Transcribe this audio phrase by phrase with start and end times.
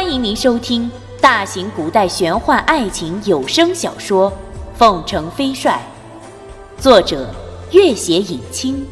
[0.00, 0.88] 欢迎您收听
[1.20, 4.30] 大型古代玄幻爱情有声小说
[4.76, 5.84] 《凤城飞帅》，
[6.80, 7.34] 作者：
[7.72, 8.86] 月写影清，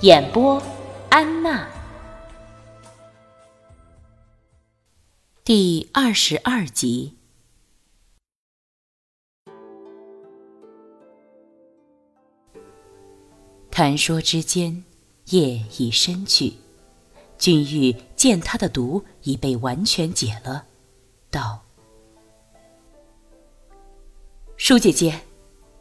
[0.00, 0.60] 演播：
[1.08, 1.68] 安娜。
[5.44, 7.14] 第二十二集。
[13.70, 14.82] 谈说之间，
[15.26, 16.54] 夜已深去。
[17.38, 20.66] 君玉见他的毒已被完全解了，
[21.30, 21.62] 道
[24.58, 25.22] ：“舒姐姐，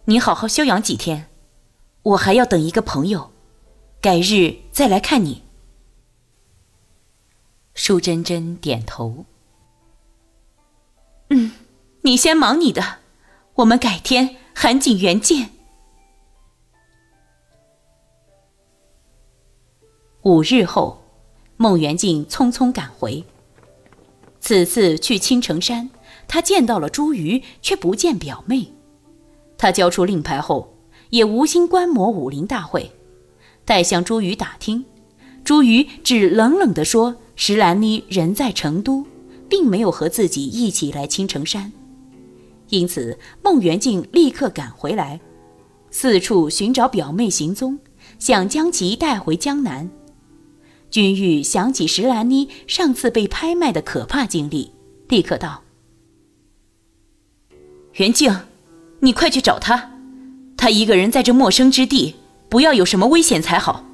[0.05, 1.29] 你好好休养几天，
[2.01, 3.31] 我还要等一个朋友，
[3.99, 5.43] 改日再来看你。”
[7.75, 9.25] 舒珍珍点头
[11.31, 11.51] ：“嗯，
[12.03, 12.99] 你先忙你的，
[13.55, 15.49] 我们改天韩景园见。”
[20.23, 20.98] 五日后。
[21.61, 23.21] 孟元敬匆匆赶回。
[24.39, 25.89] 此次去青城山，
[26.25, 28.71] 他见到了朱瑜，却不见表妹。
[29.57, 30.73] 他交出令牌后，
[31.09, 32.89] 也无心观摩武林大会。
[33.65, 34.85] 待向朱瑜打听，
[35.43, 39.05] 朱瑜只冷冷地说：“石兰妮人在成都，
[39.49, 41.73] 并没有和自己一起来青城山。”
[42.69, 45.19] 因此，孟元敬立刻赶回来，
[45.91, 47.77] 四处寻找表妹行踪，
[48.17, 49.89] 想将其带回江南。
[50.91, 54.71] 君玉想起石兰妮上次被拍卖的可怕经历，
[55.07, 55.63] 立刻道
[57.93, 58.35] ：“元静，
[58.99, 59.91] 你快去找她，
[60.57, 62.15] 她一个人在这陌生之地，
[62.49, 63.85] 不要有什么危险才好。”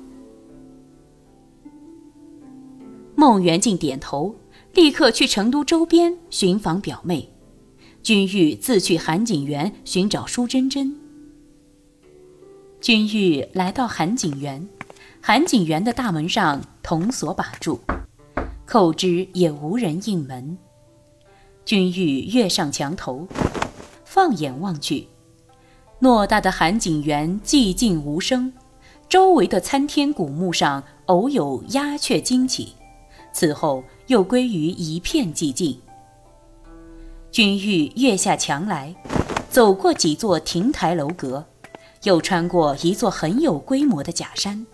[3.15, 4.35] 孟元敬点头，
[4.73, 7.29] 立刻去成都周边寻访表妹。
[8.03, 10.95] 君玉自去韩景园寻找舒珍珍。
[12.79, 14.67] 君玉来到韩景园。
[15.27, 17.79] 韩景园的大门上铜锁把住，
[18.67, 20.55] 叩之也无人应门。
[21.65, 23.27] 君玉跃上墙头，
[24.03, 25.07] 放眼望去，
[25.99, 28.53] 偌大的韩景园寂静无声，
[29.09, 32.75] 周围的参天古木上偶有鸦雀惊起，
[33.33, 35.75] 此后又归于一片寂静。
[37.31, 38.95] 君玉跃下墙来，
[39.49, 41.43] 走过几座亭台楼阁，
[42.03, 44.67] 又穿过一座很有规模的假山。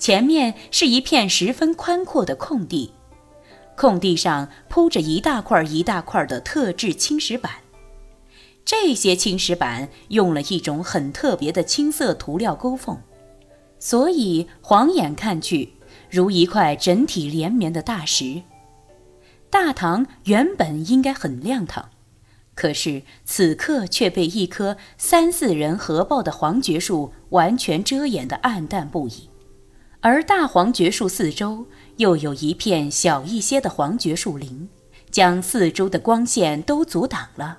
[0.00, 2.94] 前面是一片十分宽阔的空地，
[3.76, 7.52] 空地上铺着一大块一大块的特制青石板。
[8.64, 12.98] 这些青石板用了一种很特别的青色涂料勾缝，
[13.78, 15.74] 所以晃眼看去
[16.08, 18.42] 如一块整体连绵的大石。
[19.50, 21.90] 大堂原本应该很亮堂，
[22.54, 29.29] 可是此刻却被一棵三四人合抱的黄桷树完全遮掩得暗淡不已。
[30.02, 31.66] 而大黄桷树四周
[31.96, 34.68] 又有一片小一些的黄桷树林，
[35.10, 37.58] 将四周的光线都阻挡了，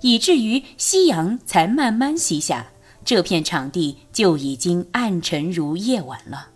[0.00, 2.68] 以至于夕阳才慢慢西下，
[3.04, 6.48] 这片场地就已经暗沉如夜晚了。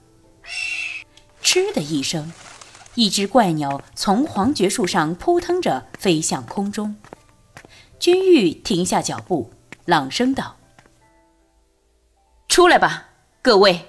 [1.43, 2.33] 嗤的一声，
[2.95, 6.97] 一只怪鸟从黄桷树上扑腾着飞向空中。
[7.99, 9.53] 君玉停下脚步，
[9.85, 10.57] 朗声道
[12.49, 13.11] ：“出来吧，
[13.43, 13.85] 各位。”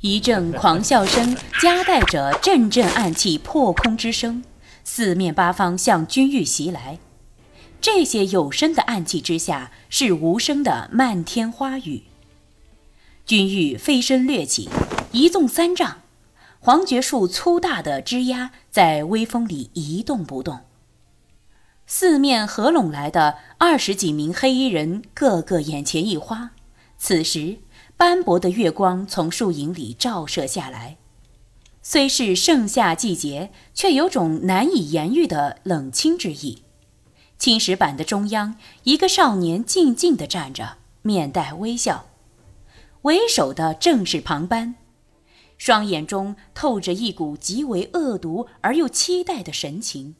[0.00, 4.44] 一阵狂笑声夹带着阵阵暗气破空之声，
[4.84, 7.00] 四面八方向君玉袭来。
[7.80, 12.04] 这些有声的暗器之下，是无声的漫天花雨。
[13.26, 14.68] 君玉飞身掠起，
[15.10, 16.02] 一纵三丈，
[16.60, 20.60] 黄桷树粗大的枝丫在微风里一动不动。
[21.88, 26.52] 四面合拢来的二十几名黑衣人，个个眼前一花。
[26.96, 27.56] 此时。
[27.98, 30.98] 斑驳的月光从树影里照射下来，
[31.82, 36.62] 虽是盛夏季节，却有种难以言喻的冷清之意。
[37.40, 38.54] 青石板的中央，
[38.84, 42.06] 一个少年静静地站着，面带微笑。
[43.02, 44.76] 为首的正是庞班，
[45.56, 50.14] 双眼中透着一股极为恶毒而又期待的神情。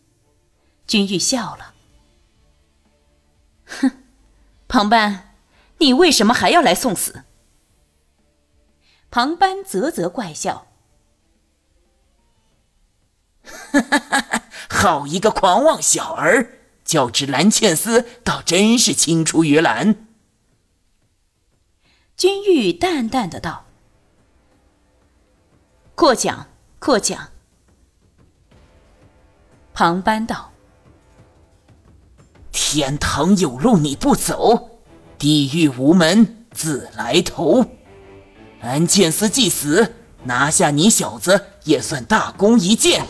[0.88, 1.74] 君玉笑了
[3.66, 3.92] ：“哼，
[4.66, 5.34] 庞班，
[5.78, 7.22] 你为什么还要来送死？”
[9.10, 10.66] 庞班啧啧怪笑
[13.42, 20.06] ：“哈哈哈哈好一个狂妄小儿，较之蓝茜丝，倒真是青出于蓝。”
[22.18, 23.64] 君玉淡淡的道
[25.96, 27.30] ：“过奖，过奖。”
[29.72, 30.52] 庞班道
[32.52, 34.80] ：“天堂有路你不走，
[35.16, 37.64] 地狱无门自来投。”
[38.60, 39.94] 安茜丝既死，
[40.24, 43.04] 拿下你小子也算大功一件。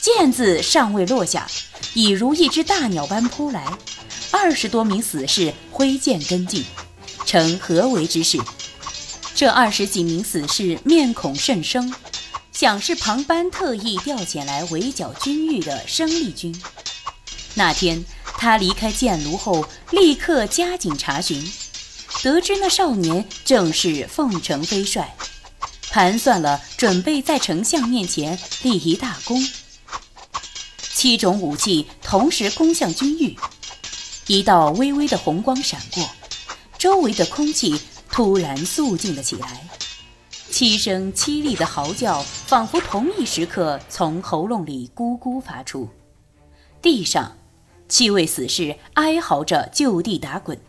[0.00, 1.46] 剑字尚未落下，
[1.92, 3.66] 已如一只大鸟般扑来。
[4.30, 6.64] 二十多名死士挥剑跟进，
[7.26, 8.38] 呈合围之势？
[9.34, 11.92] 这二十几名死士面孔甚生，
[12.52, 16.58] 想是庞班特意调遣来围剿军域的生力军。
[17.54, 21.52] 那天他离开箭炉后，立刻加紧查询，
[22.22, 25.16] 得知那少年正是凤城飞帅，
[25.90, 29.42] 盘算了，准备在丞相面前立一大功。
[30.92, 33.34] 七种武器同时攻向军狱。
[34.26, 36.06] 一道微微的红光闪过，
[36.78, 37.80] 周围的空气
[38.10, 39.66] 突然肃静了起来，
[40.50, 45.88] 七声凄厉的嚎叫仿佛同一时刻从喉咙里咕咕发出。
[46.82, 47.34] 地上，
[47.88, 50.60] 七位死士哀嚎着就地打滚，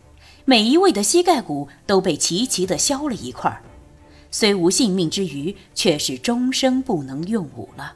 [0.44, 3.62] 每一位的膝盖骨都被齐齐地削了一块，
[4.30, 7.94] 虽无性命之余，却是终生不能用武了。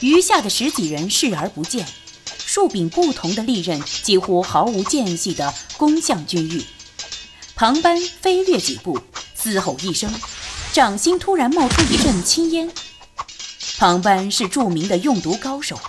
[0.00, 1.86] 余下的十几人视而不见。
[2.44, 6.62] 数柄不同的利刃几乎毫无间隙地攻向君玉。
[7.54, 8.98] 庞班飞掠几步，
[9.34, 10.12] 嘶吼一声，
[10.70, 12.70] 掌心突然冒出一阵青烟。
[13.78, 15.80] 庞班是著名的用毒高手，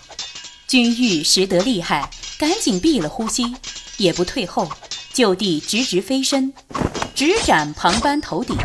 [0.65, 2.09] 君玉识得厉害，
[2.39, 3.53] 赶紧闭了呼吸，
[3.97, 4.71] 也不退后，
[5.13, 6.51] 就地直直飞身，
[7.13, 8.57] 直斩庞班头顶。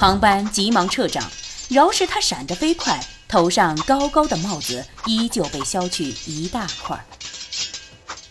[0.00, 1.24] 庞班急忙撤掌，
[1.68, 3.00] 饶是他闪得飞快。
[3.28, 6.98] 头上高高的帽子依旧被削去一大块。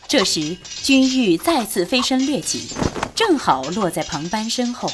[0.09, 2.67] 这时，君玉再次飞身掠起，
[3.15, 4.91] 正好落在庞班身后。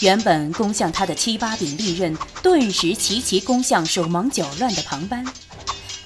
[0.00, 5.24] 原本攻向他的七八柄利刃，顿时齐齐攻向手忙脚乱的庞班。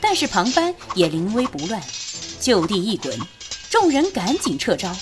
[0.01, 1.83] 但是庞班也临危不乱，
[2.41, 3.19] 就地一滚，
[3.69, 4.95] 众人赶紧撤招。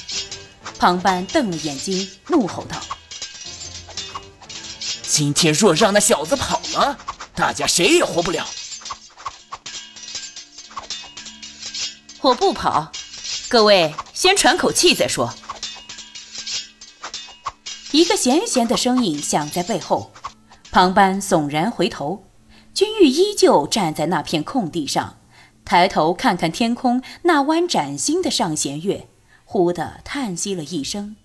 [0.79, 2.81] 庞班瞪了眼睛，怒吼道
[5.03, 6.99] ：“今天若让那小子跑了！”
[7.35, 8.47] 大家谁也活不了。
[12.21, 12.91] 我不跑，
[13.49, 15.33] 各位先喘口气再说。
[17.93, 20.13] 一个咸咸的声音响在背后，
[20.71, 22.25] 庞班悚然回头，
[22.75, 25.19] 君玉依旧站在那片空地上，
[25.65, 29.09] 抬头看看天空那弯崭新的上弦月，
[29.49, 31.17] 忽地叹息了一声：“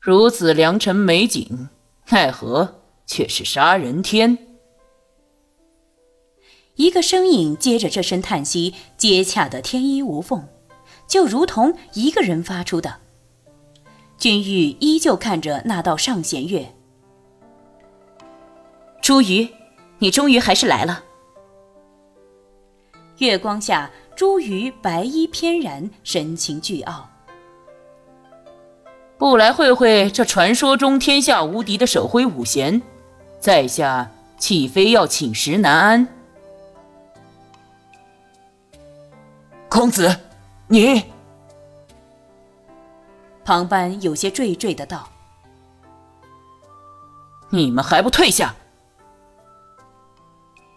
[0.00, 1.68] 如此良辰美景，
[2.08, 2.76] 奈何？”
[3.10, 4.36] 却是杀人天。
[6.74, 10.46] 一个声音接着这声叹息，接洽的天衣无缝，
[11.06, 13.00] 就如同一个人发出的。
[14.18, 16.74] 君玉依旧看着那道上弦月。
[19.00, 19.48] 朱瑜，
[20.00, 21.02] 你终于还是来了。
[23.16, 27.08] 月光下，朱瑜白衣翩然，神情倨傲。
[29.16, 32.82] 不来会会这传说中天下无敌的手挥五弦？
[33.38, 36.08] 在下岂非要寝食难安？
[39.68, 40.18] 公子，
[40.66, 41.04] 你……
[43.44, 45.08] 庞班有些惴惴的道
[47.50, 48.56] ：“你们还不退下？”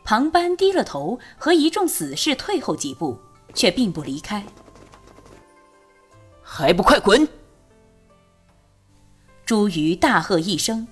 [0.05, 3.19] 庞班低了头，和一众死士退后几步，
[3.53, 4.43] 却并不离开。
[6.41, 7.27] 还不快滚！
[9.45, 10.87] 朱瑜大喝一声。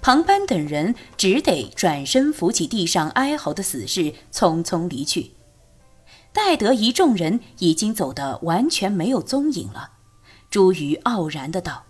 [0.00, 5.32] 庞班等人只得转身扶起地上哀嚎的死士，匆匆离去。
[6.32, 9.92] 待得一众人已经走得完全没有踪影了，
[10.50, 11.84] 朱瑜傲然的道：“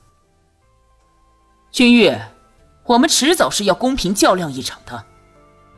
[1.72, 2.28] 君越，
[2.84, 5.04] 我们迟早是要公平较量一场的，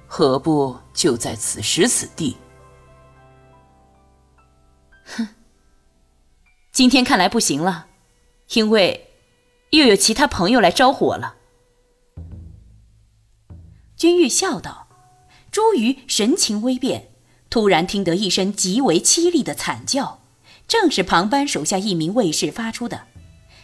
[0.07, 2.37] 何不就在此时此地？”
[5.07, 5.29] 哼，
[6.73, 7.87] 今天看来不行了，
[8.55, 9.11] 因为
[9.71, 11.37] 又有其他朋友来招呼我了。
[13.97, 14.89] 君玉笑道
[15.51, 17.09] ：“朱瑜神情微变，
[17.49, 20.21] 突然听得一声极为凄厉的惨叫，
[20.69, 23.07] 正是旁班手下一名卫士发出的。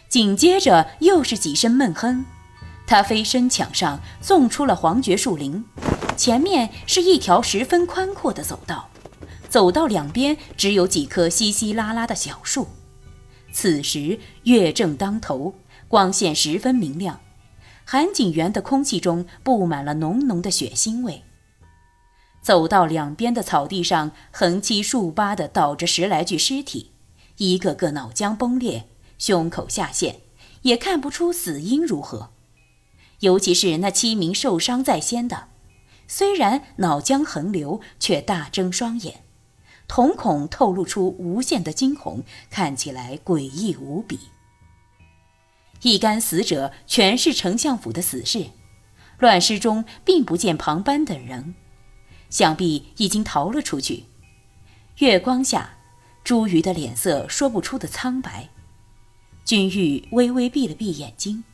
[0.08, 2.24] 紧接着又是几声闷哼，
[2.86, 5.64] 他飞身抢上，纵出了黄爵树林。
[6.16, 8.88] 前面是一条十分宽阔的走道，
[9.52, 12.68] 走道两边只有几棵稀稀拉拉的小树。
[13.52, 15.54] 此时月正当头，
[15.88, 17.20] 光线十分明亮。”
[17.84, 21.22] 韩景园的空气中布满了浓浓的血腥味。
[22.40, 26.92] 走到两边的草地上，横七竖八地倒着十来具尸体，
[27.36, 30.20] 一个个脑浆崩裂，胸口下陷，
[30.62, 32.30] 也看不出死因如何。
[33.20, 35.48] 尤其是那七名受伤在先的，
[36.08, 39.24] 虽然脑浆横流，却大睁双眼，
[39.94, 44.18] 瞳孔透露出无限的惊恐，看起来诡异无比。
[45.82, 48.46] 一干死者全是丞相府的死士，
[49.18, 51.54] 乱尸中并不见庞班等人。
[52.30, 54.04] 想必已经逃了出去。
[54.96, 55.74] 月光下，
[56.24, 58.48] 朱瑜的脸色说不出的苍白。
[59.44, 61.44] 君玉微微闭了闭眼睛，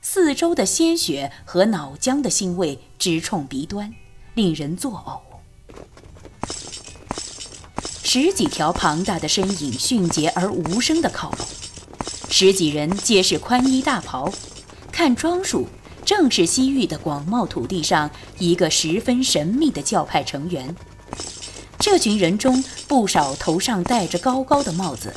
[0.00, 3.94] 四周的鲜血和脑浆的腥味直冲鼻端，
[4.34, 5.25] 令人作呕。
[8.18, 11.46] 十几条庞大的身影迅捷而无声地靠拢，
[12.30, 14.32] 十几人皆是宽衣大袍，
[14.90, 15.68] 看装束，
[16.02, 20.74] 正是西域的广袤土地上一个十分神秘的教派成员。
[21.78, 25.12] 这群人中，不少头上戴着高高的帽子。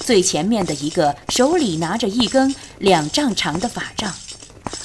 [0.00, 4.12] 最前面的一个手里拿着一根两丈长的法杖，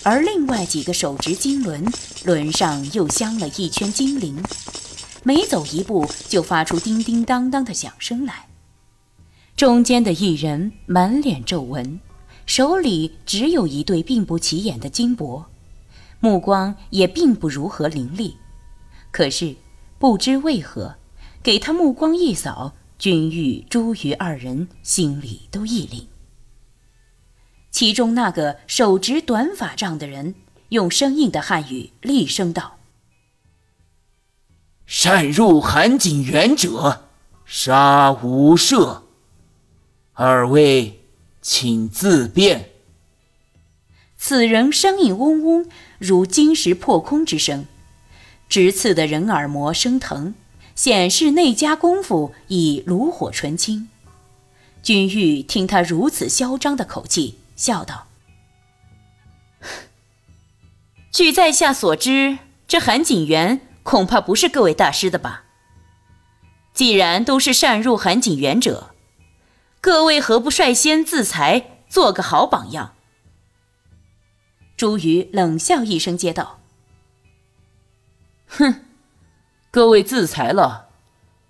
[0.03, 1.83] 而另外几个手执金轮，
[2.25, 4.39] 轮上又镶了一圈金铃，
[5.23, 8.47] 每走一步就发出叮叮当当的响声来。
[9.55, 11.99] 中间的一人满脸皱纹，
[12.45, 15.45] 手里只有一对并不起眼的金箔，
[16.19, 18.35] 目光也并不如何凌厉，
[19.11, 19.55] 可是
[19.97, 20.95] 不知为何，
[21.43, 22.73] 给他目光一扫。
[22.97, 26.07] 君玉、朱瑜二人心里都一凛。
[27.71, 30.35] 其中那个手执短法杖的人，
[30.67, 32.78] 用生硬的汉语厉声道
[34.91, 37.05] ：“擅入韩景元者，
[37.45, 39.03] 杀无赦。
[40.13, 41.01] 二位，
[41.43, 42.71] 请自便。”
[44.17, 45.69] 此人声音嗡嗡，
[45.99, 47.67] 如金石破空之声，
[48.49, 50.33] 直刺得人耳膜生疼。
[50.73, 53.89] 显示内家功夫已炉火纯青。
[54.81, 58.07] 君玉听他如此嚣张的口气，笑道
[61.11, 65.45] ：“据在下所知，这韩景元恐怕不是各位大师的吧？
[66.75, 68.91] 既然都是擅入韩景园者，
[69.81, 72.93] 各位何不率先自裁，做个好榜样？”
[74.77, 76.59] 朱瑜冷笑一声，接道
[78.45, 78.85] ：“哼。”
[79.71, 80.89] 各位自裁了，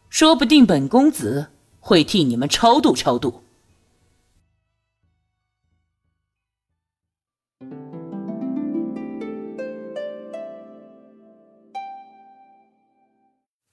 [0.09, 3.43] 说不定本公子会替你们超度超度。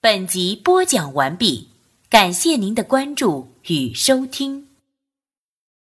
[0.09, 1.67] 本集播讲完毕，
[2.09, 4.66] 感谢您的关注与收听。